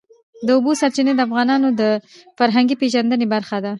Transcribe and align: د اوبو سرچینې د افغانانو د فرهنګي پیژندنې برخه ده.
د 0.45 0.47
اوبو 0.57 0.71
سرچینې 0.81 1.13
د 1.15 1.19
افغانانو 1.27 1.67
د 1.81 1.81
فرهنګي 2.37 2.75
پیژندنې 2.81 3.25
برخه 3.33 3.57
ده. 3.63 3.69